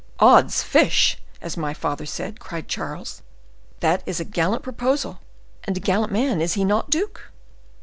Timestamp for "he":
6.55-6.65